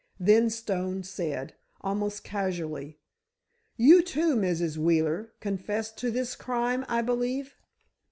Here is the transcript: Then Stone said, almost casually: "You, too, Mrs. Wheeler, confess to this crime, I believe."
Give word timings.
Then 0.19 0.49
Stone 0.49 1.03
said, 1.03 1.53
almost 1.81 2.23
casually: 2.23 2.97
"You, 3.77 4.01
too, 4.01 4.35
Mrs. 4.35 4.75
Wheeler, 4.75 5.33
confess 5.39 5.91
to 5.91 6.09
this 6.09 6.35
crime, 6.35 6.85
I 6.89 7.03
believe." 7.03 7.53